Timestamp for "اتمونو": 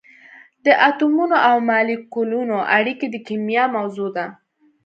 0.89-1.37